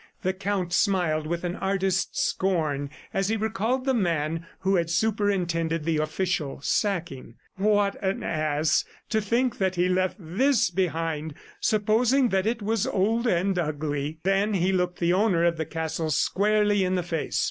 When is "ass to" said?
8.23-9.21